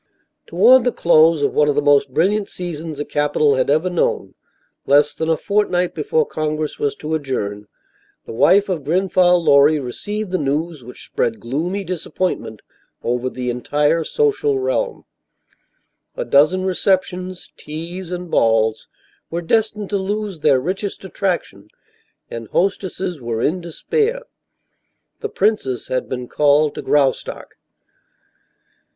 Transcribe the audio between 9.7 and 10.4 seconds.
received the